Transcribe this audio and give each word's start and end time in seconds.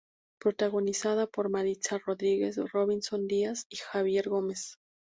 Protagonizada 0.39 1.27
por 1.27 1.49
Maritza 1.49 1.99
Rodríguez, 1.99 2.57
Robinson 2.71 3.27
Díaz 3.27 3.67
y 3.69 3.75
Javier 3.75 4.29
Gómez. 4.29 4.79